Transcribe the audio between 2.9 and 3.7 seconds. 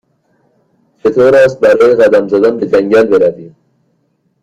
برویم؟